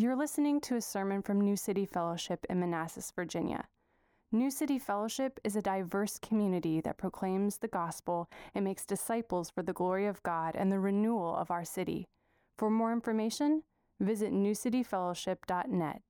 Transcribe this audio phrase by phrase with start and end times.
[0.00, 3.68] You're listening to a sermon from New City Fellowship in Manassas, Virginia.
[4.32, 9.62] New City Fellowship is a diverse community that proclaims the gospel and makes disciples for
[9.62, 12.06] the glory of God and the renewal of our city.
[12.56, 13.62] For more information,
[14.00, 16.00] visit newcityfellowship.net.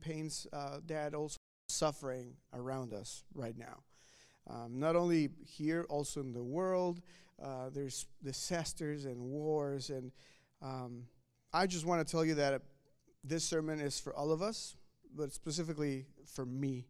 [0.00, 1.36] pains uh, that also
[1.68, 3.82] suffering around us right now.
[4.48, 7.02] Um, not only here, also in the world,
[7.42, 9.90] uh, there's disasters and wars.
[9.90, 10.12] And
[10.62, 11.04] um,
[11.52, 12.62] I just want to tell you that
[13.24, 14.76] this sermon is for all of us,
[15.14, 16.86] but specifically for me.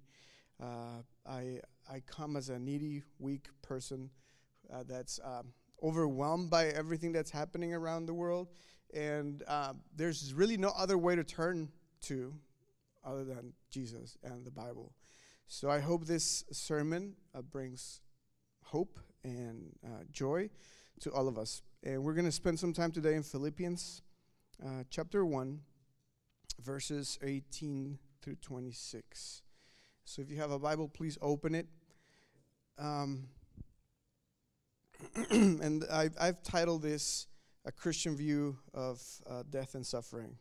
[0.61, 4.11] Uh, I, I come as a needy, weak person
[4.73, 8.49] uh, that's um, overwhelmed by everything that's happening around the world.
[8.95, 11.69] And uh, there's really no other way to turn
[12.03, 12.35] to
[13.05, 14.93] other than Jesus and the Bible.
[15.47, 18.01] So I hope this sermon uh, brings
[18.63, 20.51] hope and uh, joy
[21.01, 21.63] to all of us.
[21.83, 24.03] And we're going to spend some time today in Philippians
[24.65, 25.61] uh, chapter 1,
[26.61, 29.43] verses 18 through 26.
[30.05, 31.67] So if you have a Bible, please open it.
[32.79, 33.29] Um,
[35.31, 37.27] and I've, I've, titled this
[37.65, 40.37] A Christian View of uh, Death and Suffering.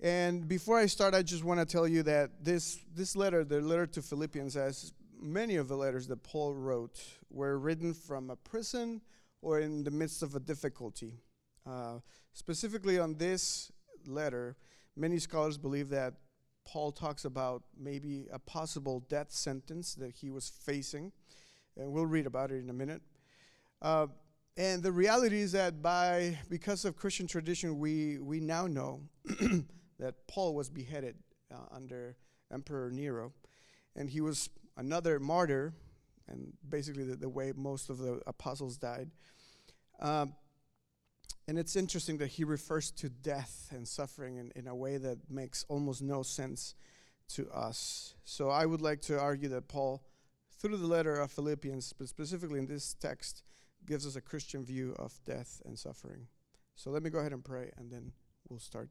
[0.00, 3.60] And before I start, I just want to tell you that this, this letter, the
[3.60, 8.36] letter to Philippians, as many of the letters that Paul wrote, were written from a
[8.36, 9.02] prison
[9.42, 11.20] or in the midst of a difficulty.
[11.66, 11.98] Uh,
[12.32, 13.70] specifically on this
[14.06, 14.56] letter,
[14.96, 16.14] many scholars believe that
[16.64, 21.12] Paul talks about maybe a possible death sentence that he was facing.
[21.76, 23.02] And we'll read about it in a minute.
[23.80, 24.08] Uh,
[24.56, 29.00] and the reality is that by because of Christian tradition, we, we now know
[29.98, 31.16] that Paul was beheaded
[31.52, 32.16] uh, under
[32.52, 33.32] Emperor Nero,
[33.96, 34.50] and he was
[34.80, 35.72] another martyr,
[36.26, 39.10] and basically the, the way most of the apostles died.
[40.00, 40.34] Um,
[41.46, 45.18] and it's interesting that he refers to death and suffering in, in a way that
[45.28, 46.74] makes almost no sense
[47.34, 48.14] to us.
[48.24, 50.02] So I would like to argue that Paul,
[50.58, 53.42] through the letter of Philippians, but specifically in this text,
[53.86, 56.26] gives us a Christian view of death and suffering.
[56.74, 58.12] So let me go ahead and pray, and then
[58.48, 58.88] we'll start.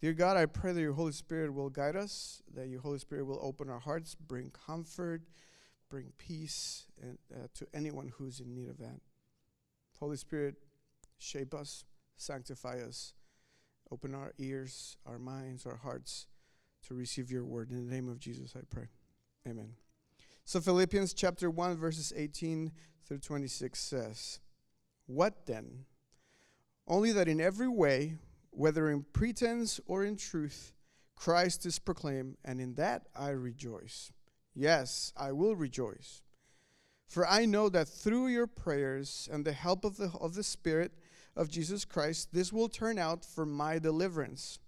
[0.00, 3.26] Dear God, I pray that your Holy Spirit will guide us, that your Holy Spirit
[3.26, 5.20] will open our hearts, bring comfort,
[5.90, 9.00] bring peace and, uh, to anyone who's in need of that.
[9.98, 10.54] Holy Spirit,
[11.18, 11.84] shape us,
[12.16, 13.12] sanctify us,
[13.90, 16.26] open our ears, our minds, our hearts
[16.86, 17.70] to receive your word.
[17.70, 18.88] In the name of Jesus, I pray.
[19.46, 19.74] Amen.
[20.46, 22.72] So, Philippians chapter 1, verses 18
[23.04, 24.40] through 26 says,
[25.06, 25.84] What then?
[26.88, 28.14] Only that in every way,
[28.50, 30.74] whether in pretense or in truth,
[31.16, 34.12] Christ is proclaimed, and in that I rejoice.
[34.54, 36.22] Yes, I will rejoice.
[37.06, 40.92] For I know that through your prayers and the help of the, of the Spirit
[41.36, 44.58] of Jesus Christ, this will turn out for my deliverance.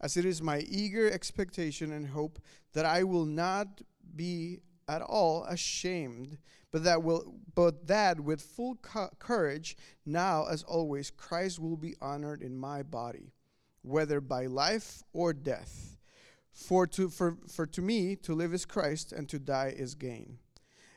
[0.00, 2.38] As it is my eager expectation and hope
[2.74, 3.82] that I will not
[4.14, 6.38] be at all ashamed,
[6.70, 11.94] but that will but that with full co- courage now as always Christ will be
[12.00, 13.32] honored in my body
[13.84, 15.98] whether by life or death.
[16.52, 20.38] For to for, for to me to live is Christ and to die is gain.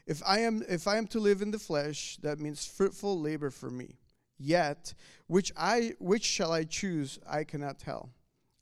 [0.06, 3.50] If I am if I am to live in the flesh that means fruitful labor
[3.50, 3.98] for me.
[4.38, 4.94] Yet
[5.26, 8.12] which I which shall I choose I cannot tell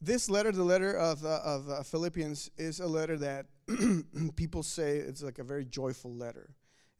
[0.00, 3.46] this letter, the letter of, uh, of uh, Philippians, is a letter that
[4.36, 6.50] people say it's like a very joyful letter.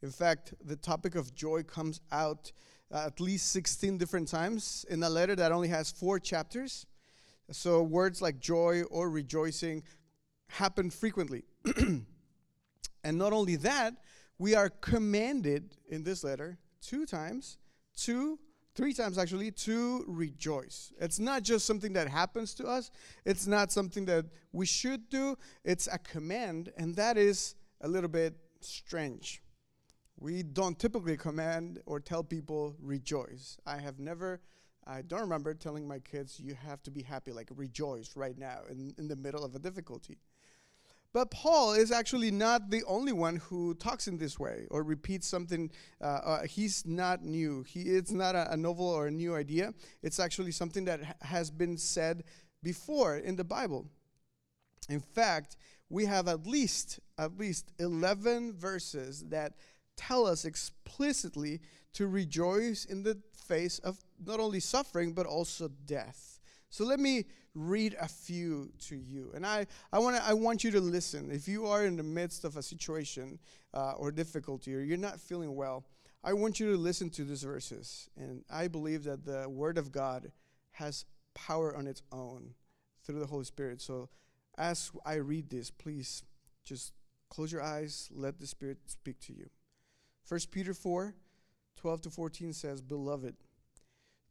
[0.01, 2.51] In fact, the topic of joy comes out
[2.91, 6.85] uh, at least 16 different times in a letter that only has four chapters.
[7.51, 9.83] So words like joy or rejoicing
[10.49, 11.43] happen frequently.
[11.77, 12.05] and
[13.17, 13.93] not only that,
[14.39, 17.57] we are commanded in this letter two times
[17.97, 18.39] to
[18.77, 20.93] three times actually, to rejoice.
[21.01, 22.91] It's not just something that happens to us,
[23.25, 25.35] it's not something that we should do,
[25.65, 29.41] it's a command, and that is a little bit strange.
[30.19, 33.57] We don't typically command or tell people rejoice.
[33.65, 34.41] I have never,
[34.85, 38.59] I don't remember telling my kids, you have to be happy, like rejoice right now
[38.69, 40.17] in, in the middle of a difficulty.
[41.13, 45.27] But Paul is actually not the only one who talks in this way or repeats
[45.27, 45.71] something.
[46.01, 47.63] Uh, uh, he's not new.
[47.63, 49.73] He, it's not a, a, novel or a new idea.
[50.03, 52.23] It's actually something that ha- has been said
[52.61, 53.87] before in the Bible.
[54.89, 55.57] In fact,
[55.89, 59.53] we have at least at least 11 verses that
[59.95, 61.61] tell us explicitly
[61.93, 66.39] to rejoice in the face of not only suffering but also death.
[66.69, 67.25] So let me
[67.57, 69.31] read a few to you.
[69.33, 71.31] And I, I, wanna, I want you to listen.
[71.31, 73.39] If you are in the midst of a situation
[73.73, 75.85] uh, or difficulty or you're not feeling well,
[76.23, 78.09] I want you to listen to these verses.
[78.15, 80.31] And I believe that the Word of God
[80.71, 82.53] has power on its own
[83.03, 83.81] through the Holy Spirit.
[83.81, 84.09] So
[84.57, 86.23] as I read this, please
[86.63, 86.93] just
[87.29, 89.49] close your eyes, let the Spirit speak to you.
[90.27, 91.15] 1 Peter 4
[91.77, 93.35] 12 to 14 says, Beloved,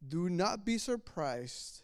[0.05, 1.83] do not be surprised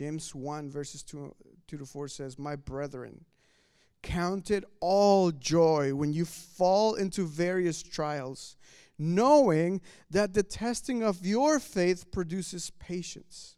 [0.00, 1.34] James 1, verses 2,
[1.68, 3.26] 2 to 4 says, My brethren,
[4.02, 8.56] count it all joy when you fall into various trials,
[8.98, 13.56] knowing that the testing of your faith produces patience.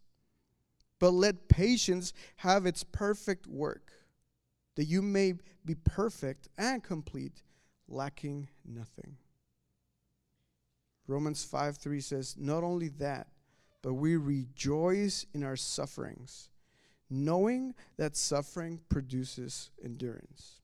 [0.98, 3.92] But let patience have its perfect work,
[4.74, 5.34] that you may
[5.64, 7.44] be perfect and complete,
[7.86, 9.16] lacking nothing.
[11.06, 13.28] Romans 5 3 says, Not only that,
[13.82, 16.48] but we rejoice in our sufferings,
[17.10, 20.60] knowing that suffering produces endurance.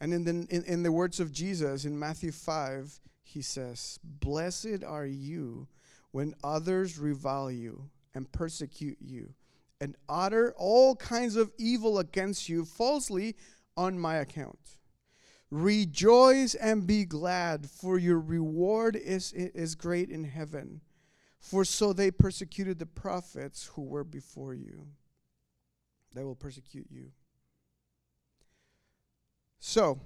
[0.00, 4.82] And in the, in, in the words of Jesus in Matthew 5, he says, Blessed
[4.86, 5.68] are you
[6.10, 9.34] when others revile you and persecute you
[9.82, 13.34] and utter all kinds of evil against you falsely
[13.76, 14.78] on my account.
[15.52, 20.80] Rejoice and be glad, for your reward is, is great in heaven.
[21.40, 24.86] For so they persecuted the prophets who were before you.
[26.14, 27.10] They will persecute you.
[29.58, 30.00] So,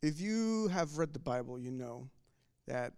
[0.00, 2.08] if you have read the Bible, you know
[2.68, 2.92] that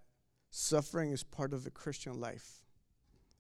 [0.51, 2.61] suffering is part of the Christian life.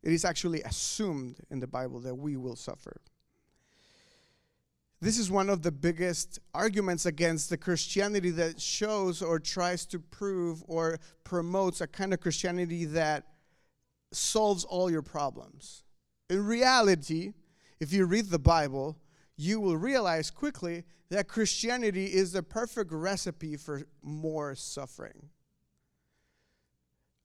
[0.03, 3.03] It is actually assumed in the Bible that we will suffer.
[5.05, 9.99] This is one of the biggest arguments against the Christianity that shows or tries to
[9.99, 13.25] prove or promotes a kind of Christianity that
[14.13, 15.85] solves all your problems.
[16.31, 17.35] In reality,
[17.81, 18.97] if you read the Bible,
[19.37, 25.29] you will realize quickly that Christianity is the perfect recipe for more suffering.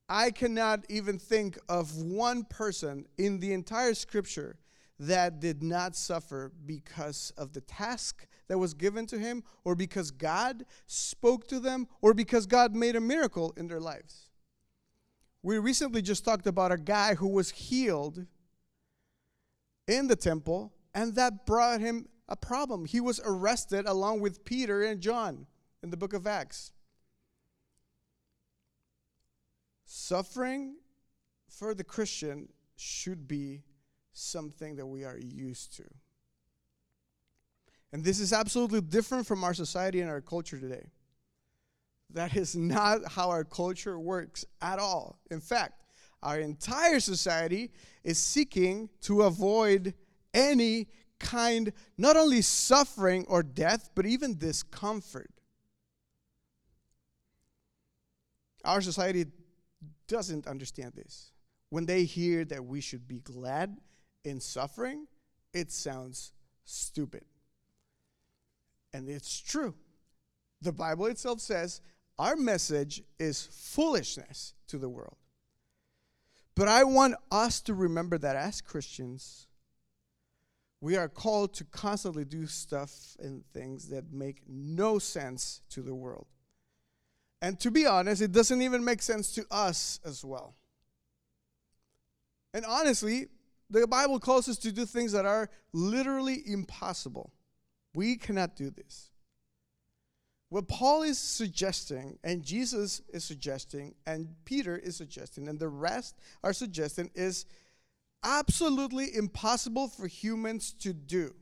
[0.09, 4.57] I cannot even think of one person in the entire scripture
[4.99, 10.11] that did not suffer because of the task that was given to him, or because
[10.11, 14.29] God spoke to them, or because God made a miracle in their lives.
[15.41, 18.25] We recently just talked about a guy who was healed
[19.87, 22.85] in the temple, and that brought him a problem.
[22.85, 25.47] He was arrested along with Peter and John
[25.81, 26.73] in the book of Acts.
[29.85, 30.75] Suffering
[31.47, 33.63] for the Christian should be
[34.19, 35.83] something that we are used to.
[37.91, 40.87] And this is absolutely different from our society and our culture today.
[42.11, 45.19] That is not how our culture works at all.
[45.31, 45.83] In fact,
[46.21, 47.71] our entire society
[48.03, 49.93] is seeking to avoid
[50.33, 50.87] any
[51.19, 55.31] kind, not only suffering or death, but even discomfort.
[58.65, 59.25] Our society
[60.07, 61.31] doesn't understand this.
[61.69, 63.77] When they hear that we should be glad
[64.23, 65.07] in suffering,
[65.53, 66.31] it sounds
[66.65, 67.23] stupid.
[68.93, 69.75] And it's true.
[70.61, 71.81] The Bible itself says
[72.17, 75.15] our message is foolishness to the world.
[76.55, 79.47] But I want us to remember that as Christians,
[80.81, 85.95] we are called to constantly do stuff and things that make no sense to the
[85.95, 86.27] world.
[87.41, 90.55] And to be honest, it doesn't even make sense to us as well.
[92.53, 93.27] And honestly,
[93.69, 97.31] the Bible calls us to do things that are literally impossible.
[97.93, 99.11] We cannot do this.
[100.49, 106.15] What Paul is suggesting, and Jesus is suggesting, and Peter is suggesting, and the rest
[106.43, 107.45] are suggesting, is
[108.23, 111.35] absolutely impossible for humans to do.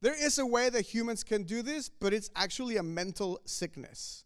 [0.00, 4.24] There is a way that humans can do this, but it's actually a mental sickness.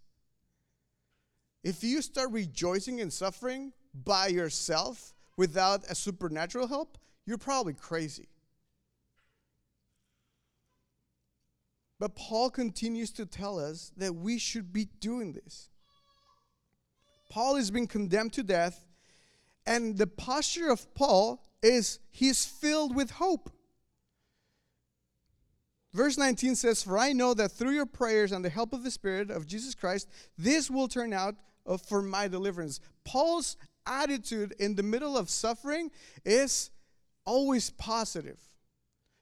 [1.64, 8.28] If you start rejoicing in suffering by yourself without a supernatural help, you're probably crazy.
[11.98, 15.70] But Paul continues to tell us that we should be doing this.
[17.30, 18.84] Paul is being condemned to death,
[19.66, 23.50] and the posture of Paul is he's filled with hope.
[25.94, 28.90] Verse 19 says, For I know that through your prayers and the help of the
[28.90, 31.36] Spirit of Jesus Christ, this will turn out
[31.66, 32.80] uh, for my deliverance.
[33.04, 35.90] Paul's attitude in the middle of suffering
[36.24, 36.70] is
[37.24, 38.38] always positive.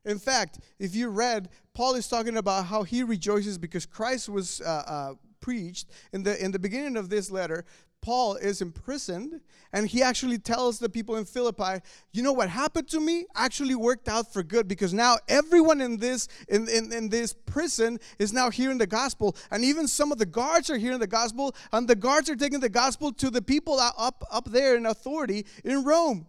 [0.05, 4.61] In fact, if you read, Paul is talking about how he rejoices because Christ was
[4.61, 5.91] uh, uh, preached.
[6.13, 7.65] In the, in the beginning of this letter,
[8.03, 9.41] Paul is imprisoned,
[9.73, 11.81] and he actually tells the people in Philippi,
[12.13, 15.97] "You know what happened to me actually worked out for good because now everyone in
[15.97, 20.19] this in, in, in this prison is now hearing the gospel, and even some of
[20.19, 23.41] the guards are hearing the gospel, and the guards are taking the gospel to the
[23.41, 26.27] people up up there in authority in Rome."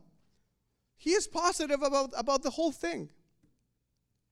[0.95, 3.09] He is positive about, about the whole thing.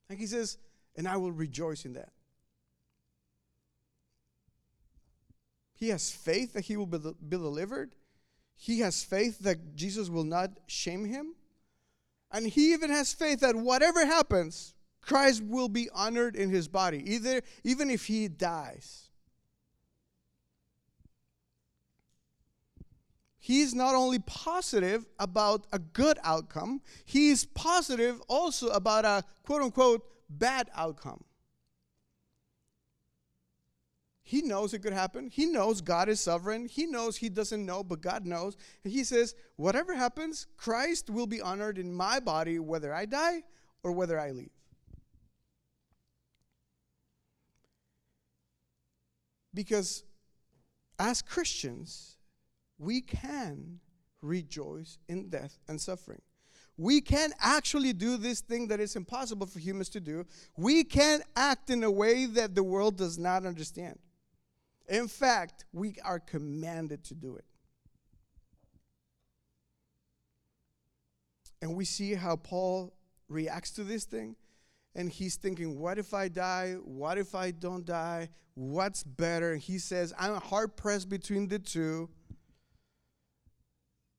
[0.08, 0.58] And he says,
[0.96, 2.14] and I will rejoice in that.
[5.82, 7.96] He has faith that he will be, be delivered.
[8.56, 11.34] He has faith that Jesus will not shame him.
[12.32, 17.02] And he even has faith that whatever happens, Christ will be honored in his body,
[17.12, 19.10] either even if he dies.
[23.40, 30.06] He's not only positive about a good outcome, he's positive also about a quote unquote
[30.30, 31.24] bad outcome.
[34.24, 35.28] He knows it could happen.
[35.28, 36.68] He knows God is sovereign.
[36.68, 38.56] He knows he doesn't know, but God knows.
[38.84, 43.44] And he says, whatever happens, Christ will be honored in my body, whether I die
[43.84, 44.52] or whether I leave.
[49.54, 50.04] Because
[50.98, 52.18] as Christians,
[52.78, 53.80] we can
[54.22, 56.22] rejoice in death and suffering.
[56.78, 60.26] We can actually do this thing that is impossible for humans to do.
[60.56, 64.00] We can act in a way that the world does not understand.
[64.92, 67.46] In fact, we are commanded to do it.
[71.62, 72.94] And we see how Paul
[73.30, 74.36] reacts to this thing.
[74.94, 76.74] And he's thinking, what if I die?
[76.84, 78.32] What if I don't die?
[78.56, 79.56] What's better?
[79.56, 82.10] He says, I'm hard pressed between the two.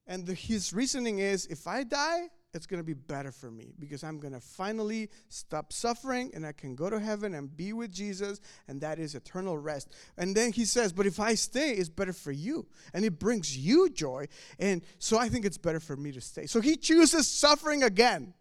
[0.06, 3.72] And the, his reasoning is if I die, it's going to be better for me
[3.78, 7.72] because I'm going to finally stop suffering and I can go to heaven and be
[7.72, 9.88] with Jesus, and that is eternal rest.
[10.18, 13.56] And then he says, But if I stay, it's better for you, and it brings
[13.56, 14.26] you joy.
[14.58, 16.44] And so I think it's better for me to stay.
[16.46, 18.34] So he chooses suffering again.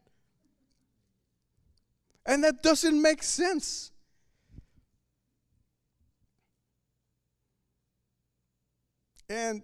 [2.26, 3.92] And that doesn't make sense.
[9.30, 9.64] And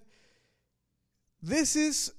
[1.43, 2.13] this is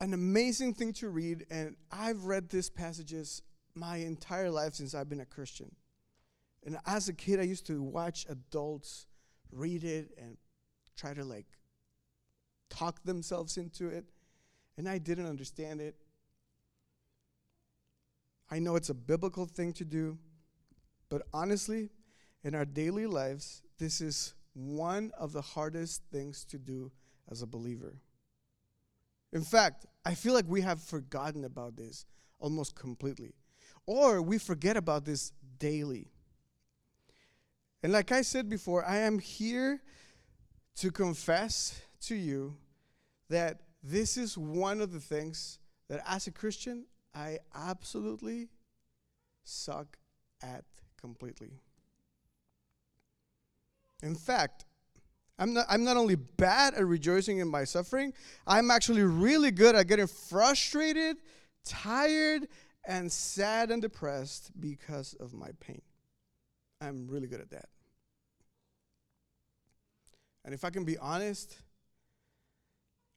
[0.00, 3.42] an amazing thing to read, and I've read these passages
[3.74, 5.74] my entire life since I've been a Christian.
[6.64, 9.06] And as a kid, I used to watch adults
[9.50, 10.36] read it and
[10.96, 11.46] try to like
[12.68, 14.04] talk themselves into it,
[14.76, 15.96] and I didn't understand it.
[18.50, 20.18] I know it's a biblical thing to do,
[21.08, 21.90] but honestly,
[22.44, 26.90] in our daily lives, this is one of the hardest things to do
[27.30, 27.94] as a believer.
[29.32, 32.06] In fact, I feel like we have forgotten about this
[32.38, 33.34] almost completely.
[33.86, 36.08] Or we forget about this daily.
[37.82, 39.82] And like I said before, I am here
[40.76, 42.56] to confess to you
[43.28, 45.58] that this is one of the things
[45.88, 48.48] that as a Christian, I absolutely
[49.44, 49.96] suck
[50.42, 50.64] at
[51.00, 51.52] completely.
[54.02, 54.64] In fact,
[55.38, 58.12] I'm not, I'm not only bad at rejoicing in my suffering,
[58.46, 61.18] I'm actually really good at getting frustrated,
[61.64, 62.48] tired,
[62.84, 65.82] and sad and depressed because of my pain.
[66.80, 67.68] I'm really good at that.
[70.44, 71.56] And if I can be honest,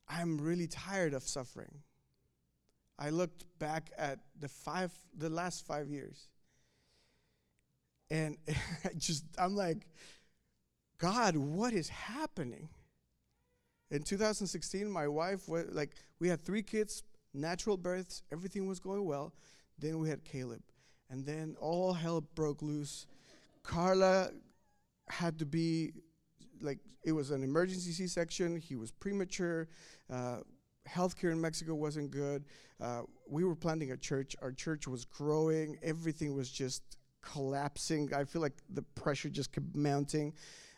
[0.08, 1.74] I'm really tired of suffering.
[3.00, 6.28] I looked back at the five the last 5 years.
[8.10, 8.38] And
[8.86, 9.88] I just I'm like
[11.01, 12.70] God, what is happening?
[13.89, 17.01] In 2016, my wife like, we had three kids,
[17.34, 19.34] natural births, everything was going well.
[19.79, 20.62] Then we had Caleb.
[21.10, 23.08] And then all hell broke loose.
[23.63, 24.29] Carla
[25.10, 25.91] had to be,
[26.62, 28.55] like, it was an emergency C section.
[28.55, 29.70] He was premature.
[30.08, 30.41] Uh,
[30.88, 32.46] healthcare in Mexico wasn't good.
[32.79, 34.36] Uh, we were planting a church.
[34.39, 35.79] Our church was growing.
[35.81, 36.84] Everything was just
[37.24, 38.13] collapsing.
[38.13, 40.34] I feel like the pressure just kept mounting.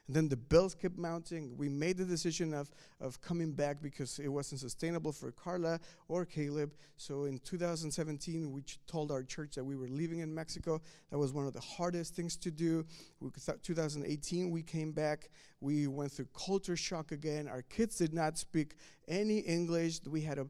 [0.07, 1.55] And then the bills kept mounting.
[1.57, 2.69] We made the decision of,
[2.99, 5.79] of coming back because it wasn't sustainable for Carla
[6.09, 6.73] or Caleb.
[6.97, 10.81] So in 2017, we told our church that we were leaving in Mexico.
[11.09, 12.85] That was one of the hardest things to do.
[13.21, 13.29] We,
[13.61, 15.29] 2018, we came back.
[15.61, 17.47] We went through culture shock again.
[17.47, 18.75] Our kids did not speak
[19.07, 20.01] any English.
[20.05, 20.47] We had a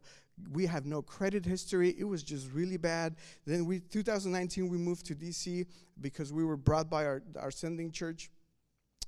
[0.51, 1.95] we have no credit history.
[1.95, 3.17] It was just really bad.
[3.45, 5.67] Then we 2019 we moved to DC
[6.01, 8.31] because we were brought by our, our sending church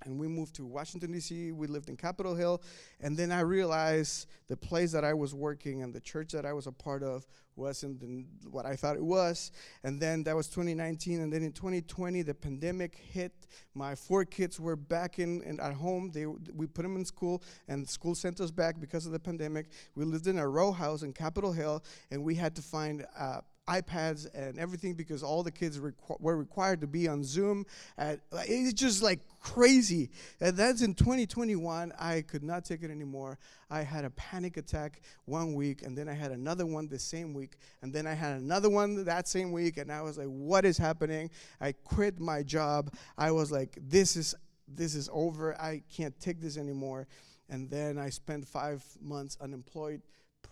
[0.03, 1.51] and we moved to Washington D.C.
[1.51, 2.61] We lived in Capitol Hill,
[2.99, 6.53] and then I realized the place that I was working and the church that I
[6.53, 7.25] was a part of
[7.55, 9.51] wasn't what I thought it was.
[9.83, 13.31] And then that was 2019, and then in 2020 the pandemic hit.
[13.73, 16.11] My four kids were back in, in at home.
[16.13, 19.67] They we put them in school, and school sent us back because of the pandemic.
[19.95, 23.05] We lived in a row house in Capitol Hill, and we had to find.
[23.17, 27.65] Uh, iPads and everything because all the kids requ- were required to be on Zoom.
[27.97, 30.11] At, it's just like crazy.
[30.39, 31.91] And that's in 2021.
[31.99, 33.39] I could not take it anymore.
[33.69, 37.33] I had a panic attack one week, and then I had another one the same
[37.33, 40.65] week, and then I had another one that same week, and I was like, "What
[40.65, 42.93] is happening?" I quit my job.
[43.17, 44.35] I was like, "This is
[44.67, 45.59] this is over.
[45.59, 47.07] I can't take this anymore."
[47.49, 50.01] And then I spent five months unemployed,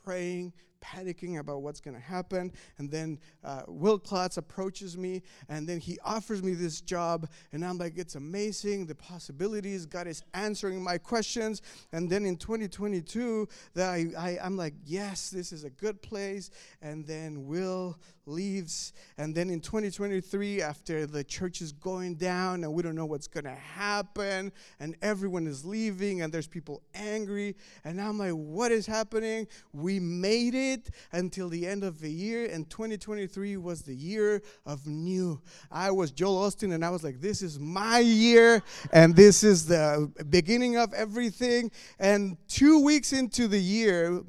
[0.03, 0.53] praying,
[0.83, 2.51] panicking about what's going to happen.
[2.77, 7.63] And then uh, Will Klotz approaches me, and then he offers me this job, and
[7.63, 9.85] I'm like, it's amazing, the possibilities.
[9.85, 11.61] God is answering my questions.
[11.91, 16.49] And then in 2022, that I, I, I'm like, yes, this is a good place.
[16.81, 18.93] And then Will leaves.
[19.17, 23.27] And then in 2023, after the church is going down and we don't know what's
[23.27, 28.71] going to happen, and everyone is leaving, and there's people angry, and I'm like, what
[28.71, 29.47] is happening?
[29.73, 30.72] We made it
[31.11, 35.41] until the end of the year, and 2023 was the year of new.
[35.71, 38.61] I was Joel Osteen, and I was like, this is my year,
[38.91, 41.71] and this is the beginning of everything.
[41.99, 44.21] And two weeks into the year,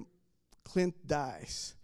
[0.64, 1.74] Clint dies.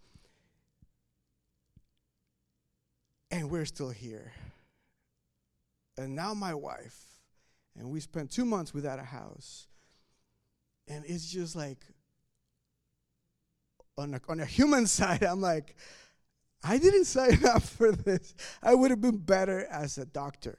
[3.30, 4.32] and we're still here.
[5.96, 6.98] And now my wife,
[7.78, 9.68] and we spent two months without a house.
[10.88, 11.78] And it's just like,
[14.00, 15.76] on a, on a human side, I'm like,
[16.62, 18.34] I didn't sign up for this.
[18.62, 20.58] I would have been better as a doctor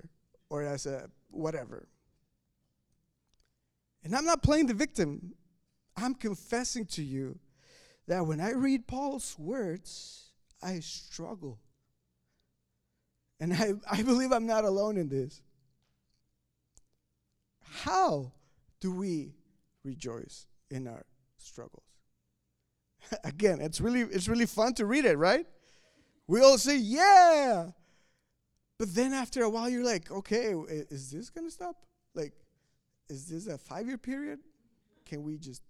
[0.50, 1.88] or as a whatever.
[4.04, 5.34] And I'm not playing the victim.
[5.96, 7.38] I'm confessing to you
[8.08, 11.60] that when I read Paul's words, I struggle.
[13.40, 15.42] And I, I believe I'm not alone in this.
[17.64, 18.32] How
[18.80, 19.34] do we
[19.84, 21.06] rejoice in our
[21.38, 21.91] struggles?
[23.24, 25.46] Again, it's really it's really fun to read it, right?
[26.28, 27.72] We all say, "Yeah."
[28.78, 30.54] But then after a while you're like, "Okay,
[30.90, 31.76] is this going to stop?
[32.16, 32.34] Like
[33.10, 34.40] is this a 5-year period?
[35.06, 35.62] Can we just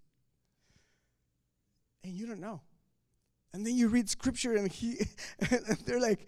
[2.04, 2.62] And you don't know.
[3.54, 5.00] And then you read scripture and he
[5.50, 6.28] and they're like,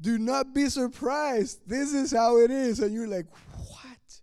[0.00, 1.60] do not be surprised.
[1.66, 2.80] This is how it is.
[2.80, 4.20] And you're like, what?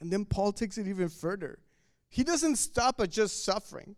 [0.00, 1.58] And then Paul takes it even further.
[2.10, 3.96] He doesn't stop at just suffering.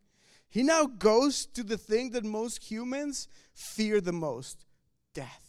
[0.48, 4.66] He now goes to the thing that most humans fear the most
[5.14, 5.42] death.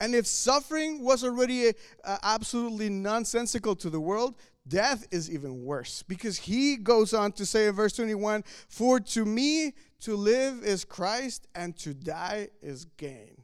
[0.00, 1.72] And if suffering was already
[2.04, 4.36] uh, absolutely nonsensical to the world,
[4.68, 9.24] death is even worse because he goes on to say in verse 21 For to
[9.24, 13.42] me to live is Christ, and to die is gain.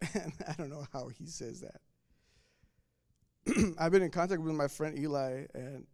[0.02, 1.80] I don't know how he says that.
[3.78, 5.86] I've been in contact with my friend Eli, and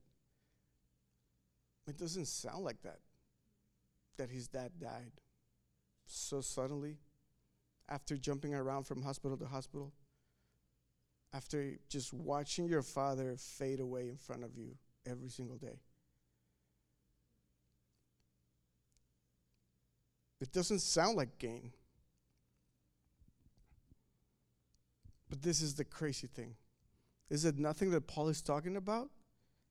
[1.86, 2.98] it doesn't sound like that.
[4.16, 5.10] That his dad died
[6.06, 6.98] so suddenly
[7.88, 9.92] after jumping around from hospital to hospital,
[11.32, 15.80] after just watching your father fade away in front of you every single day.
[20.40, 21.72] It doesn't sound like gain.
[25.28, 26.54] But this is the crazy thing.
[27.30, 29.10] Is it nothing that Paul is talking about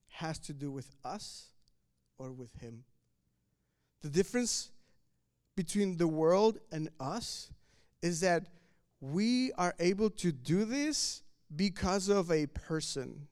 [0.09, 1.49] has to do with us
[2.17, 2.83] or with him?
[4.01, 4.71] The difference
[5.55, 7.51] between the world and us
[8.01, 8.47] is that
[8.99, 11.21] we are able to do this
[11.55, 13.27] because of a person,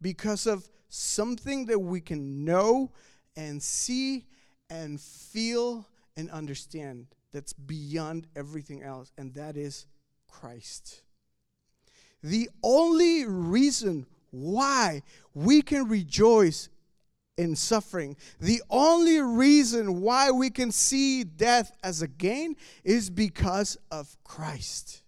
[0.00, 2.92] because of something that we can know
[3.36, 4.26] and see
[4.70, 9.86] and feel and understand that's beyond everything else, and that is
[10.28, 11.02] Christ.
[12.26, 16.68] The only reason why we can rejoice
[17.38, 18.16] in suffering.
[18.40, 25.04] The only reason why we can see death as a gain is because of Christ.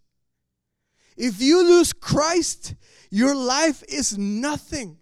[1.16, 2.76] If you lose Christ,
[3.10, 4.97] your life is nothing.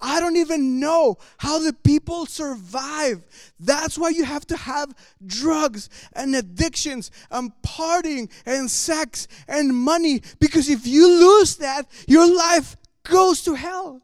[0.00, 3.24] I don't even know how the people survive.
[3.58, 4.94] That's why you have to have
[5.26, 10.22] drugs and addictions and partying and sex and money.
[10.38, 14.02] Because if you lose that, your life goes to hell.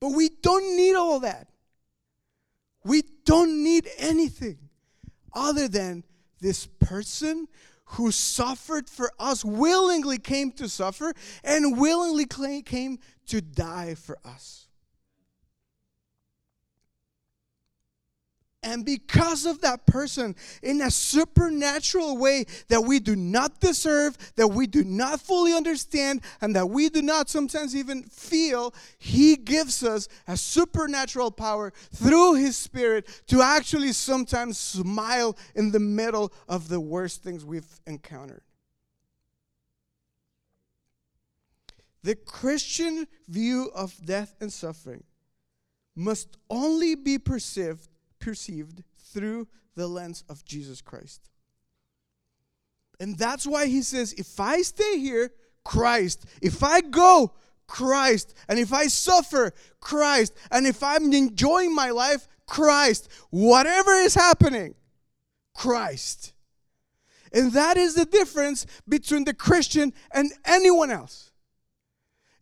[0.00, 1.48] But we don't need all that.
[2.82, 4.58] We don't need anything
[5.34, 6.04] other than
[6.40, 7.48] this person
[7.86, 12.26] who suffered for us, willingly came to suffer, and willingly
[12.62, 14.66] came to die for us.
[18.64, 24.48] And because of that person, in a supernatural way that we do not deserve, that
[24.48, 29.84] we do not fully understand, and that we do not sometimes even feel, He gives
[29.84, 36.68] us a supernatural power through His Spirit to actually sometimes smile in the middle of
[36.68, 38.42] the worst things we've encountered.
[42.02, 45.04] The Christian view of death and suffering
[45.94, 47.88] must only be perceived
[48.24, 51.28] perceived through the lens of Jesus Christ.
[52.98, 55.30] And that's why he says, if I stay here,
[55.64, 56.24] Christ.
[56.40, 57.34] If I go,
[57.66, 58.34] Christ.
[58.48, 60.32] And if I suffer, Christ.
[60.50, 63.10] And if I'm enjoying my life, Christ.
[63.30, 64.74] Whatever is happening,
[65.54, 66.32] Christ.
[67.32, 71.32] And that is the difference between the Christian and anyone else.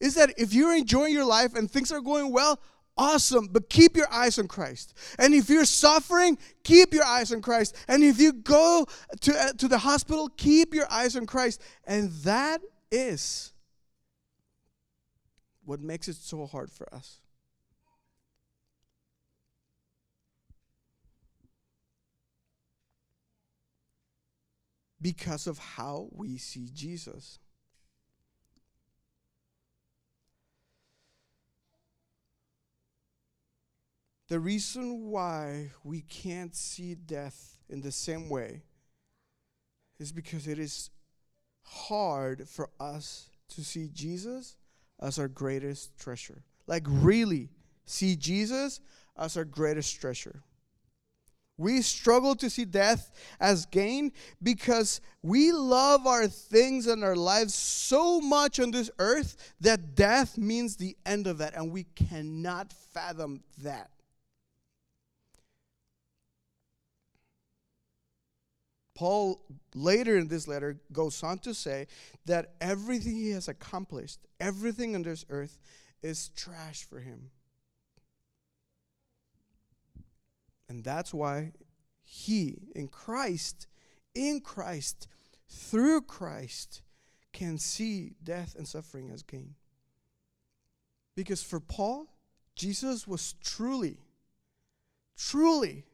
[0.01, 2.61] Is that if you're enjoying your life and things are going well,
[2.97, 4.95] awesome, but keep your eyes on Christ.
[5.19, 7.77] And if you're suffering, keep your eyes on Christ.
[7.89, 8.87] And if you go
[9.21, 11.63] to, uh, to the hospital, keep your eyes on Christ.
[11.85, 13.53] And that is
[15.65, 17.21] what makes it so hard for us.
[25.01, 27.41] Because of how we see Jesus.
[34.33, 38.63] The reason why we can't see death in the same way
[39.99, 40.89] is because it is
[41.65, 44.57] hard for us to see Jesus
[44.99, 46.45] as our greatest treasure.
[46.67, 47.51] Like, really
[47.85, 48.81] see Jesus
[49.19, 50.41] as our greatest treasure.
[51.59, 57.55] We struggle to see death as gain because we love our things and our lives
[57.55, 62.73] so much on this earth that death means the end of that, and we cannot
[62.95, 63.91] fathom that.
[68.95, 69.41] Paul,
[69.75, 71.87] later in this letter, goes on to say
[72.27, 75.59] that everything he has accomplished, everything on this earth,
[76.03, 77.31] is trash for him.
[80.69, 81.53] And that's why
[82.03, 83.67] he, in Christ,
[84.15, 85.09] in Christ,
[85.49, 86.83] through Christ,
[87.33, 89.55] can see death and suffering as gain.
[91.17, 92.07] Because for Paul,
[92.57, 93.99] Jesus was truly,
[95.17, 95.85] truly,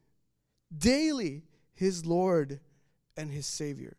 [0.76, 1.42] daily
[1.74, 2.60] his Lord
[3.18, 3.96] and his Savior.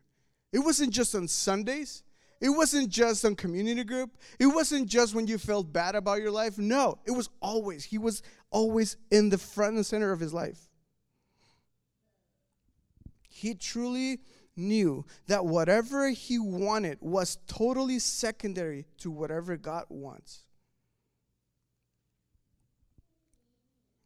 [0.52, 2.02] It wasn't just on Sundays.
[2.40, 4.16] It wasn't just on community group.
[4.38, 6.58] It wasn't just when you felt bad about your life.
[6.58, 7.84] No, it was always.
[7.84, 10.68] He was always in the front and center of his life.
[13.28, 14.20] He truly
[14.56, 20.44] knew that whatever he wanted was totally secondary to whatever God wants.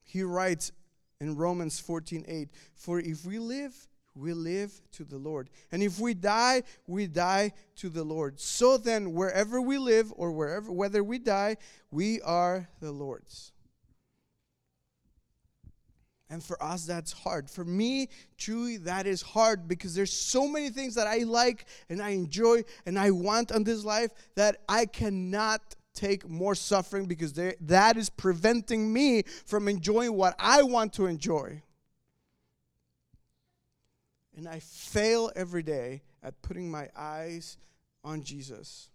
[0.03, 0.73] He writes
[1.21, 5.51] in Romans 14:8, "For if we live we live to the Lord.
[5.73, 8.39] And if we die, we die to the Lord.
[8.41, 11.57] So then, wherever we live or wherever, whether we die,
[11.91, 13.53] we are the Lord's.
[16.31, 17.51] And for us, that's hard.
[17.51, 22.03] For me, truly, that is hard because there's so many things that I like and
[22.03, 27.35] I enjoy and I want on this life that I cannot take more suffering because
[27.35, 31.63] that is preventing me from enjoying what I want to enjoy.
[34.37, 37.57] And I fail every day at putting my eyes
[38.03, 38.91] on Jesus.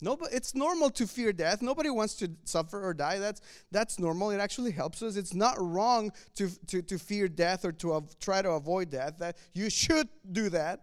[0.00, 1.62] Nobody, it's normal to fear death.
[1.62, 3.18] Nobody wants to suffer or die.
[3.18, 4.30] That's, that's normal.
[4.30, 5.16] It actually helps us.
[5.16, 9.18] It's not wrong to, to, to fear death or to av- try to avoid death.
[9.18, 10.82] That you should do that.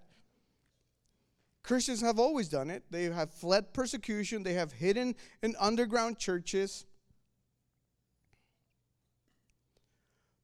[1.61, 2.83] Christians have always done it.
[2.89, 4.41] They have fled persecution.
[4.41, 6.85] They have hidden in underground churches.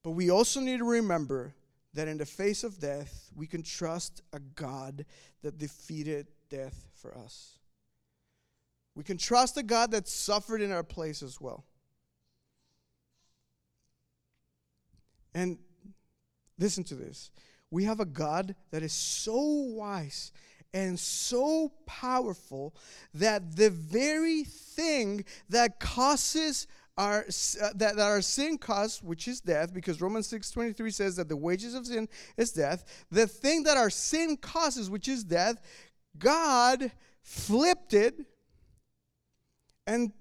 [0.03, 1.55] But we also need to remember
[1.93, 5.05] that in the face of death, we can trust a God
[5.41, 7.57] that defeated death for us.
[8.95, 11.65] We can trust a God that suffered in our place as well.
[15.33, 15.57] And
[16.57, 17.31] listen to this
[17.71, 20.31] we have a God that is so wise
[20.73, 22.75] and so powerful
[23.13, 26.67] that the very thing that causes
[26.99, 31.73] uh, that, our sin causes, which is death, because Romans 6:23 says that the wages
[31.73, 35.61] of sin is death, the thing that our sin causes, which is death,
[36.17, 38.19] God flipped it
[39.87, 40.11] and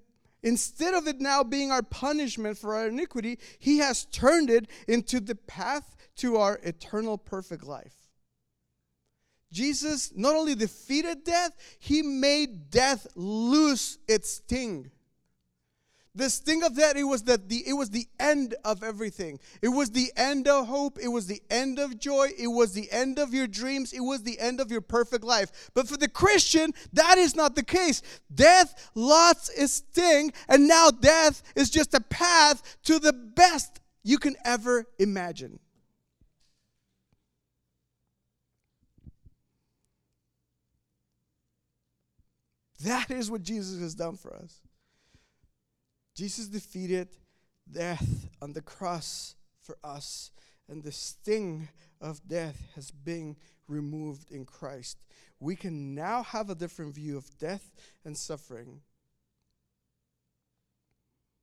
[0.42, 5.20] instead of it now being our punishment for our iniquity, he has turned it into
[5.20, 7.94] the path to our eternal perfect life.
[9.52, 14.90] Jesus not only defeated death, he made death lose its sting.
[16.18, 19.38] The sting of that it was that the it was the end of everything.
[19.62, 20.98] It was the end of hope.
[21.00, 22.30] It was the end of joy.
[22.36, 23.92] It was the end of your dreams.
[23.92, 25.70] It was the end of your perfect life.
[25.74, 28.02] But for the Christian, that is not the case.
[28.34, 34.18] Death lost its sting, and now death is just a path to the best you
[34.18, 35.60] can ever imagine.
[42.80, 44.67] That is what Jesus has done for us.
[46.18, 47.10] Jesus defeated
[47.70, 50.32] death on the cross for us,
[50.68, 51.68] and the sting
[52.00, 53.36] of death has been
[53.68, 54.98] removed in Christ.
[55.38, 57.72] We can now have a different view of death
[58.04, 58.80] and suffering.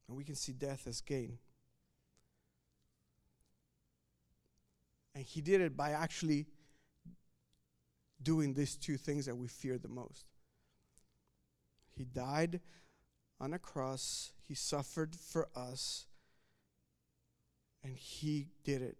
[0.09, 1.37] And we can see death as gain.
[5.15, 6.47] And he did it by actually
[8.21, 10.25] doing these two things that we fear the most.
[11.95, 12.59] He died
[13.39, 16.07] on a cross, He suffered for us,
[17.83, 18.97] and He did it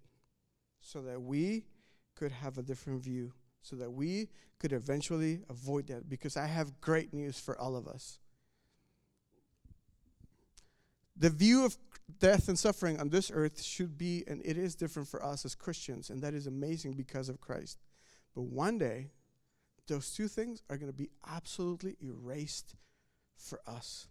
[0.82, 1.66] so that we
[2.16, 6.10] could have a different view, so that we could eventually avoid that.
[6.10, 8.20] Because I have great news for all of us.
[11.18, 11.78] The view of
[12.20, 15.56] death and suffering on this earth should be, and it is different for us as
[15.56, 17.80] Christians, and that is amazing because of Christ.
[18.36, 19.12] But one day,
[19.88, 22.76] those two things are going to be absolutely erased
[23.38, 24.08] for us.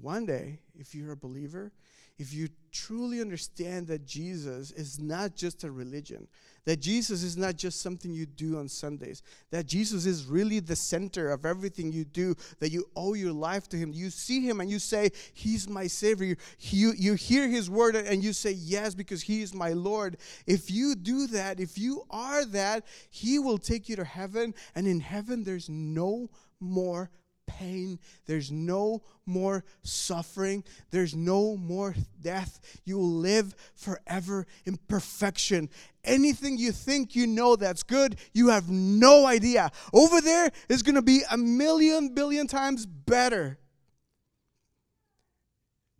[0.00, 1.72] One day, if you're a believer,
[2.18, 6.28] if you truly understand that Jesus is not just a religion,
[6.66, 10.76] that Jesus is not just something you do on Sundays, that Jesus is really the
[10.76, 13.92] center of everything you do, that you owe your life to Him.
[13.94, 16.36] You see Him and you say, He's my Savior.
[16.60, 20.18] You, you hear His word and you say, Yes, because He is my Lord.
[20.46, 24.86] If you do that, if you are that, He will take you to heaven, and
[24.86, 26.28] in heaven, there's no
[26.60, 27.10] more
[27.58, 27.98] pain.
[28.26, 30.64] There's no more suffering.
[30.90, 32.60] There's no more death.
[32.84, 35.68] You will live forever in perfection.
[36.04, 39.70] Anything you think you know that's good, you have no idea.
[39.92, 43.58] Over there is going to be a million billion times better.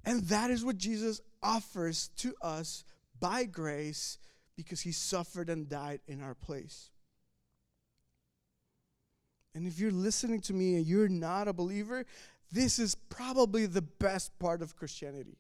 [0.05, 2.85] And that is what Jesus offers to us
[3.19, 4.19] by grace
[4.57, 6.91] because he suffered and died in our place.
[9.55, 12.07] And if you're listening to me and you're not a believer,
[12.53, 15.37] this is probably the best part of Christianity.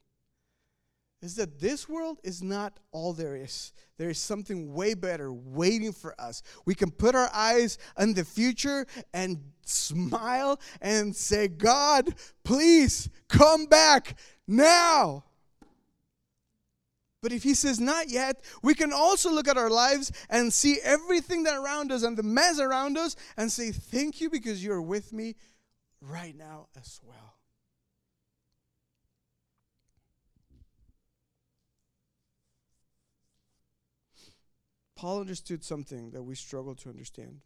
[1.22, 3.72] Is that this world is not all there is.
[3.98, 6.42] There is something way better waiting for us.
[6.64, 13.66] We can put our eyes on the future and smile and say, God, please come
[13.66, 14.18] back
[14.48, 15.24] now.
[17.22, 20.78] But if he says not yet, we can also look at our lives and see
[20.82, 24.80] everything that around us and the mess around us and say, Thank you because you're
[24.80, 25.36] with me
[26.00, 27.34] right now as well.
[34.96, 37.40] Paul understood something that we struggle to understand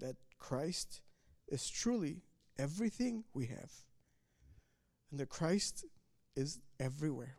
[0.00, 1.02] that Christ
[1.48, 2.22] is truly
[2.58, 3.70] everything we have.
[5.10, 5.84] And that Christ
[6.36, 7.36] is everywhere.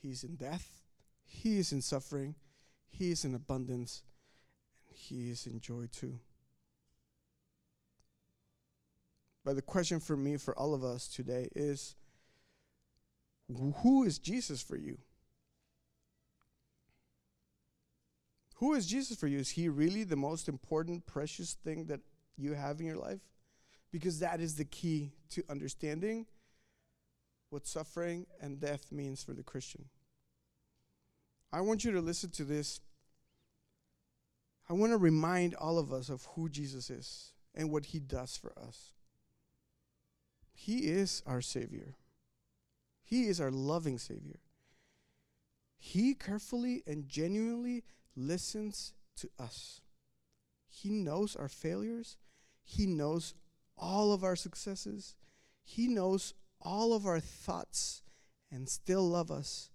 [0.00, 0.82] He's in death,
[1.24, 2.34] He is in suffering,
[2.88, 4.02] He is in abundance,
[4.88, 6.20] and He is in joy too.
[9.44, 11.96] But the question for me, for all of us today, is
[13.82, 14.98] who is Jesus for you?
[18.56, 19.38] Who is Jesus for you?
[19.38, 22.00] Is he really the most important, precious thing that
[22.38, 23.20] you have in your life?
[23.90, 26.26] Because that is the key to understanding
[27.54, 29.84] what suffering and death means for the Christian.
[31.52, 32.80] I want you to listen to this.
[34.68, 38.36] I want to remind all of us of who Jesus is and what he does
[38.36, 38.92] for us.
[40.52, 41.94] He is our Savior,
[43.04, 44.40] He is our loving Savior.
[45.76, 47.84] He carefully and genuinely
[48.16, 49.80] listens to us.
[50.66, 52.16] He knows our failures,
[52.64, 53.34] He knows
[53.78, 55.14] all of our successes.
[55.62, 56.34] He knows
[56.64, 58.02] all of our thoughts
[58.50, 59.70] and still love us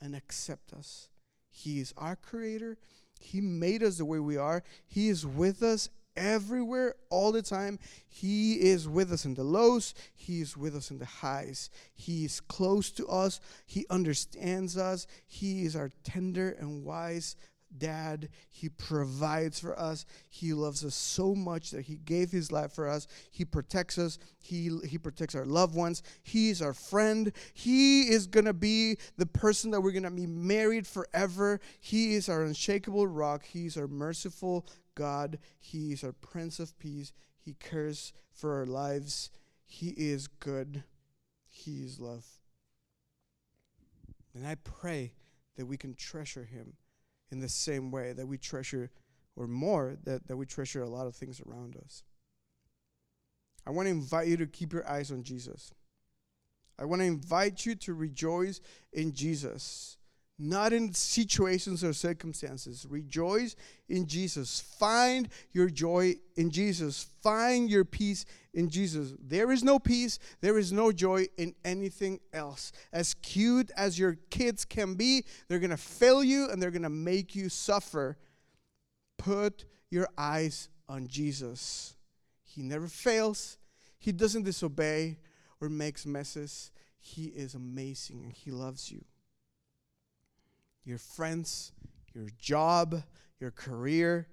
[0.00, 1.08] and accept us.
[1.50, 2.76] He is our creator.
[3.20, 4.62] He made us the way we are.
[4.86, 7.78] He is with us everywhere all the time.
[8.08, 11.70] He is with us in the lows, He is with us in the highs.
[11.94, 17.36] He is close to us, He understands us, He is our tender and wise
[17.78, 18.28] dad.
[18.50, 20.06] He provides for us.
[20.28, 23.06] He loves us so much that he gave his life for us.
[23.30, 24.18] He protects us.
[24.38, 26.02] He he protects our loved ones.
[26.22, 27.32] He is our friend.
[27.52, 31.60] He is going to be the person that we're going to be married forever.
[31.80, 33.44] He is our unshakable rock.
[33.44, 35.38] He's our merciful God.
[35.58, 37.12] He is our prince of peace.
[37.38, 39.30] He cares for our lives.
[39.64, 40.84] He is good.
[41.48, 42.26] He is love.
[44.34, 45.12] And I pray
[45.56, 46.74] that we can treasure him
[47.34, 48.92] in the same way that we treasure,
[49.34, 52.04] or more, that, that we treasure a lot of things around us.
[53.66, 55.72] I want to invite you to keep your eyes on Jesus.
[56.78, 58.60] I want to invite you to rejoice
[58.92, 59.96] in Jesus,
[60.38, 62.86] not in situations or circumstances.
[62.88, 63.54] Rejoice
[63.88, 64.60] in Jesus.
[64.78, 67.08] Find your joy in Jesus.
[67.22, 69.14] Find your peace in Jesus.
[69.20, 72.72] There is no peace, there is no joy in anything else.
[72.92, 76.82] As cute as your kids can be, they're going to fail you and they're going
[76.82, 78.16] to make you suffer.
[79.18, 81.94] Put your eyes on Jesus.
[82.42, 83.58] He never fails,
[83.98, 85.18] He doesn't disobey
[85.60, 86.72] or makes messes.
[86.98, 89.04] He is amazing and He loves you.
[90.84, 91.72] Your friends,
[92.14, 93.02] your job,
[93.40, 94.28] your career,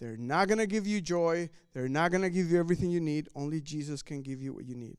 [0.00, 1.48] they're not going to give you joy.
[1.72, 3.28] They're not going to give you everything you need.
[3.34, 4.98] Only Jesus can give you what you need.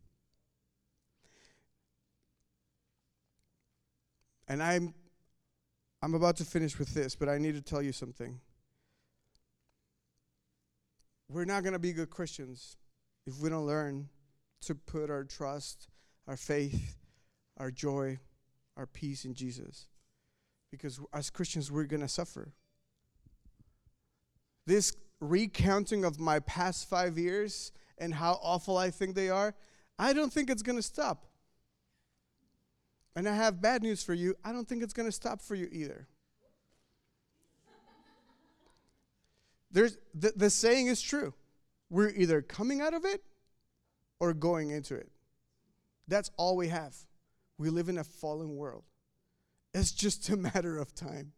[4.48, 4.94] And I'm
[6.02, 8.40] I'm about to finish with this, but I need to tell you something.
[11.30, 12.78] We're not going to be good Christians
[13.26, 14.10] if we don't learn
[14.62, 15.88] to put our trust,
[16.28, 16.98] our faith,
[17.58, 18.20] our joy,
[18.78, 19.88] our peace in Jesus.
[20.72, 22.52] Because as Christians, we're going to suffer
[24.66, 29.54] this recounting of my past five years and how awful I think they are,
[29.98, 31.26] I don't think it's going to stop.
[33.16, 34.36] And I have bad news for you.
[34.44, 36.08] I don't think it's going to stop for you either.
[39.72, 41.34] There's, the, the saying is true.
[41.90, 43.24] We're either coming out of it
[44.20, 45.10] or going into it.
[46.08, 46.96] That's all we have.
[47.58, 48.84] We live in a fallen world.
[49.76, 51.34] It's just a matter of time.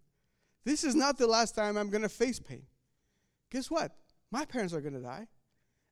[0.64, 2.68] This is not the last time I'm going to face pain
[3.50, 3.92] guess what?
[4.32, 5.28] My parents are going to die.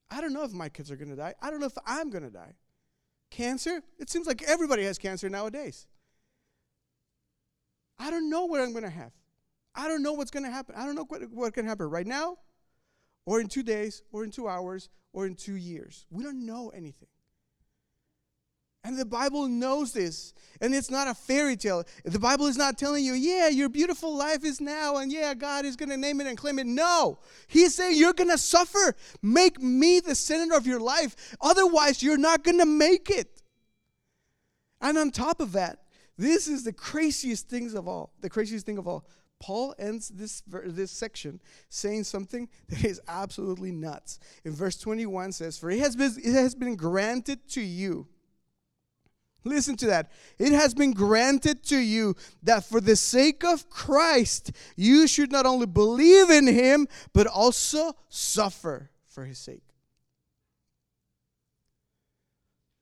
[0.09, 1.33] I don't know if my kids are going to die.
[1.41, 2.53] I don't know if I'm going to die.
[3.31, 3.81] Cancer?
[3.97, 5.87] It seems like everybody has cancer nowadays.
[7.97, 9.13] I don't know what I'm going to have.
[9.73, 10.75] I don't know what's going to happen.
[10.77, 12.37] I don't know what, what can happen right now,
[13.25, 16.05] or in two days, or in two hours, or in two years.
[16.11, 17.09] We don't know anything.
[18.85, 20.35] And the Bible knows this.
[20.61, 21.83] And it's not a fairy tale.
[22.03, 25.65] The Bible is not telling you, yeah, your beautiful life is now, and yeah, God
[25.65, 26.67] is going to name it and claim it.
[26.67, 27.17] No.
[27.47, 28.95] He's saying you're going to suffer.
[29.23, 31.35] Make me the center of your life.
[31.41, 33.41] Otherwise, you're not going to make it.
[34.79, 35.79] And on top of that,
[36.15, 38.13] this is the craziest things of all.
[38.21, 39.07] The craziest thing of all.
[39.41, 44.19] Paul ends this, this section saying something that is absolutely nuts.
[44.45, 48.07] In verse 21 says, For it has been, it has been granted to you
[49.45, 50.11] Listen to that.
[50.39, 55.45] It has been granted to you that for the sake of Christ, you should not
[55.45, 59.61] only believe in him, but also suffer for his sake.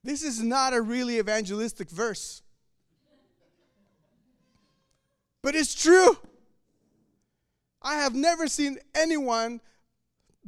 [0.05, 2.41] This is not a really evangelistic verse,
[5.41, 6.17] but it's true.
[7.81, 9.59] I have never seen anyone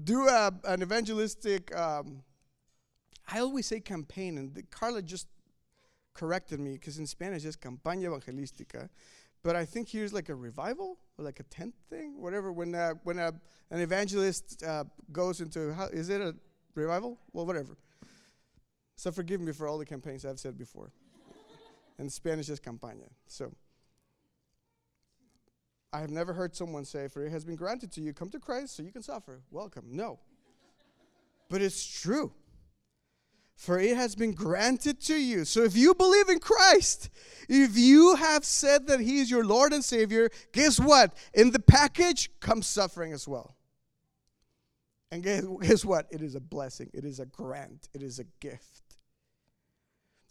[0.01, 2.23] do a, an evangelistic, um,
[3.30, 5.28] I always say campaign, and Carla just
[6.15, 8.89] corrected me because in Spanish it's campaña evangelística,
[9.43, 12.51] but I think here's like a revival or like a tent thing, whatever.
[12.51, 13.32] When uh, when a,
[13.69, 16.34] an evangelist uh, goes into how is it a
[16.73, 17.19] revival?
[17.34, 17.78] Well, whatever.
[18.95, 20.91] So forgive me for all the campaigns I've said before.
[21.99, 23.10] in Spanish is campaña.
[23.27, 23.52] So
[25.94, 28.40] I have never heard someone say, "For it has been granted to you, come to
[28.40, 29.85] Christ so you can suffer." Welcome.
[29.92, 30.19] No.
[31.50, 32.33] but it's true
[33.56, 35.45] for it has been granted to you.
[35.45, 37.10] So if you believe in Christ,
[37.47, 41.15] if you have said that He is your Lord and Savior, guess what?
[41.33, 43.56] In the package comes suffering as well.
[45.12, 46.08] And guess, guess what?
[46.12, 48.81] It is a blessing, it is a grant, it is a gift.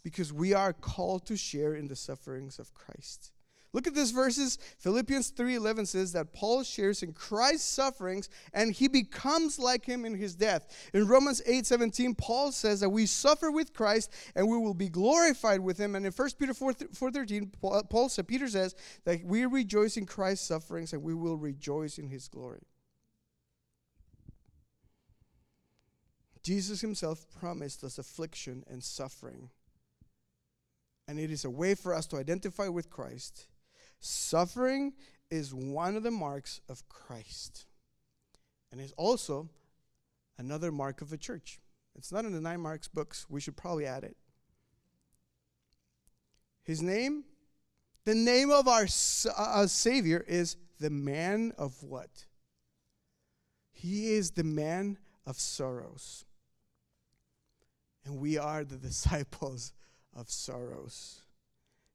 [0.03, 3.33] Because we are called to share in the sufferings of Christ.
[3.75, 4.57] Look at these verses.
[4.79, 10.15] Philippians 3:11 says that Paul shares in Christ's sufferings and he becomes like him in
[10.15, 10.69] his death.
[10.95, 15.59] In Romans 8:17, Paul says that we suffer with Christ and we will be glorified
[15.59, 15.97] with him.
[15.97, 17.51] And in 1 Peter 4:13,
[17.91, 22.07] Paul said Peter says that we rejoice in Christ's sufferings and we will rejoice in
[22.07, 22.63] his glory.
[26.45, 29.51] Jesus himself promised us affliction and suffering.
[31.09, 33.49] And it is a way for us to identify with Christ
[34.05, 34.93] Suffering
[35.31, 37.65] is one of the marks of Christ.
[38.71, 39.49] And is also
[40.37, 41.59] another mark of the church.
[41.97, 43.25] It's not in the nine marks books.
[43.31, 44.15] We should probably add it.
[46.65, 47.25] His name,
[48.05, 48.87] the name of our
[49.37, 52.27] uh, Savior is the man of what?
[53.71, 56.27] He is the man of sorrows.
[58.05, 59.73] And we are the disciples
[60.15, 61.23] of sorrows.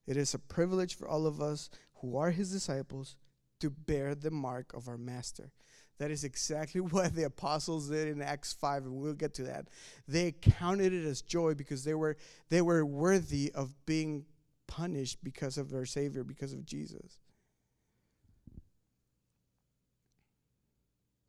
[0.10, 1.70] It is a privilege for all of us
[2.02, 3.16] who are his disciples
[3.60, 5.52] to bear the mark of our master.
[5.98, 9.68] That is exactly what the apostles did in Acts 5, and we'll get to that.
[10.08, 12.18] They counted it as joy because they were,
[12.50, 14.26] they were worthy of being
[14.68, 17.20] punished because of their Savior, because of Jesus.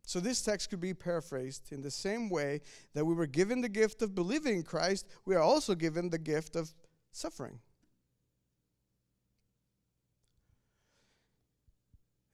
[0.05, 2.62] So, this text could be paraphrased in the same way
[2.95, 6.18] that we were given the gift of believing in Christ, we are also given the
[6.18, 6.75] gift of
[7.12, 7.61] suffering.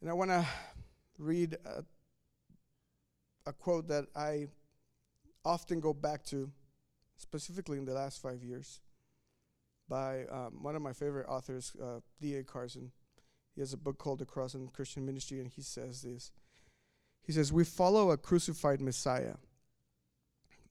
[0.07, 0.47] And I want to
[1.19, 1.83] read a,
[3.45, 4.47] a quote that I
[5.45, 6.49] often go back to,
[7.17, 8.83] specifically in the last five years,
[9.89, 12.45] by um, one of my favorite authors, uh, D.A.
[12.45, 12.93] Carson.
[13.57, 16.31] He has a book called The Cross and Christian Ministry, and he says this.
[17.25, 19.35] He says, We follow a crucified Messiah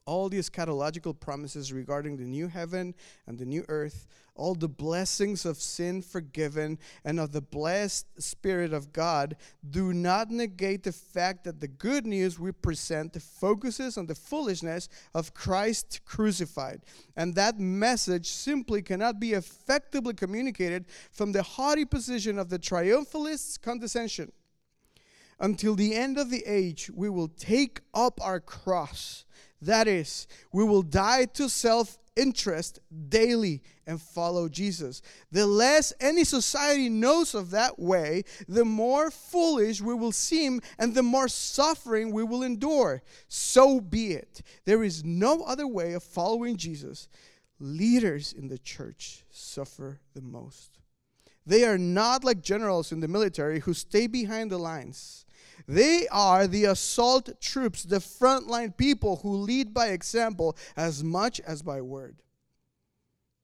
[0.05, 2.93] all the eschatological promises regarding the new heaven
[3.25, 8.73] and the new earth, all the blessings of sin forgiven and of the blessed Spirit
[8.73, 9.35] of God
[9.67, 14.89] do not negate the fact that the good news we present focuses on the foolishness
[15.13, 16.81] of Christ crucified.
[17.15, 23.57] And that message simply cannot be effectively communicated from the haughty position of the triumphalist's
[23.57, 24.31] condescension.
[25.39, 29.25] Until the end of the age, we will take up our cross
[29.65, 35.01] that is, we will die to self interest daily and follow Jesus.
[35.31, 40.93] The less any society knows of that way, the more foolish we will seem and
[40.93, 43.03] the more suffering we will endure.
[43.27, 44.41] So be it.
[44.65, 47.07] There is no other way of following Jesus.
[47.59, 50.79] Leaders in the church suffer the most.
[51.45, 55.25] They are not like generals in the military who stay behind the lines.
[55.67, 61.61] They are the assault troops, the frontline people who lead by example as much as
[61.61, 62.21] by word.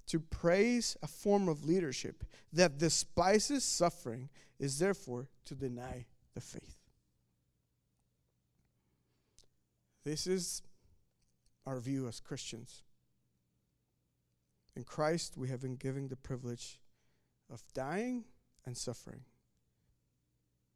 [0.08, 6.06] To praise a form of leadership that despises suffering is therefore to deny
[6.36, 6.78] the faith.
[10.04, 10.62] This is
[11.66, 12.84] our view as Christians.
[14.76, 16.80] In Christ, we have been given the privilege
[17.52, 18.26] of dying
[18.66, 19.22] and suffering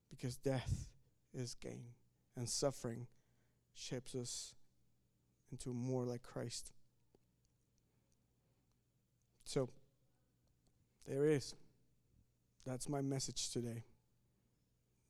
[0.09, 0.89] because death
[1.35, 1.93] is gain,
[2.35, 3.07] and suffering
[3.73, 4.53] shapes us
[5.51, 6.71] into more like Christ.
[9.43, 9.69] So,
[11.07, 11.53] there is.
[12.65, 13.83] That's my message today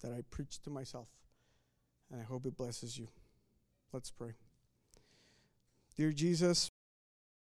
[0.01, 1.07] that I preach to myself,
[2.11, 3.07] and I hope it blesses you.
[3.93, 4.33] Let's pray.
[5.95, 6.69] Dear Jesus,